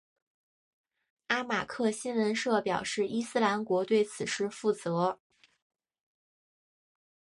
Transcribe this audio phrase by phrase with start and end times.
[1.27, 5.19] 阿马克新闻社表示伊斯兰国对此事负责。